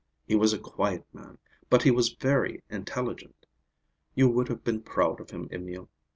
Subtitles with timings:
[0.25, 1.37] He was a quiet man,
[1.69, 3.45] but he was very intelligent.
[4.15, 5.89] You would have been proud of him, Emil."